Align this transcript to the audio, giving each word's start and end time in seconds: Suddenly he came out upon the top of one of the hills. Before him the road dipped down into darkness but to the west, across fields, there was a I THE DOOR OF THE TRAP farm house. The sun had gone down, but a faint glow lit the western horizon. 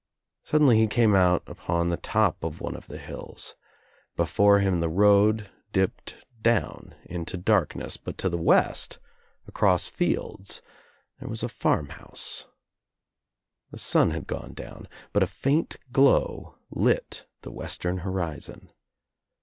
Suddenly 0.43 0.79
he 0.79 0.87
came 0.87 1.13
out 1.13 1.43
upon 1.45 1.89
the 1.89 1.95
top 1.97 2.43
of 2.43 2.59
one 2.59 2.75
of 2.75 2.87
the 2.87 2.97
hills. 2.97 3.53
Before 4.15 4.57
him 4.57 4.79
the 4.79 4.89
road 4.89 5.51
dipped 5.71 6.25
down 6.41 6.95
into 7.05 7.37
darkness 7.37 7.97
but 7.97 8.17
to 8.17 8.27
the 8.27 8.39
west, 8.39 8.97
across 9.45 9.87
fields, 9.87 10.63
there 11.19 11.29
was 11.29 11.43
a 11.43 11.45
I 11.45 11.49
THE 11.49 11.53
DOOR 11.53 11.53
OF 11.53 11.59
THE 11.59 11.61
TRAP 11.61 11.73
farm 11.75 11.89
house. 12.07 12.45
The 13.69 13.77
sun 13.77 14.09
had 14.09 14.25
gone 14.25 14.53
down, 14.55 14.87
but 15.13 15.21
a 15.21 15.27
faint 15.27 15.77
glow 15.91 16.57
lit 16.71 17.27
the 17.43 17.51
western 17.51 17.99
horizon. 17.99 18.71